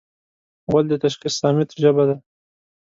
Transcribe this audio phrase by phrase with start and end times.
[0.69, 2.15] غول د تشخیص صامت ژبه ده.